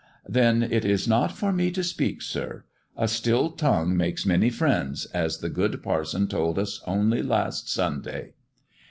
[0.27, 2.65] "Then it is not for me to speak, sir.
[2.97, 8.33] A still tongue makes many friends, as the good parson told us only last Sunday."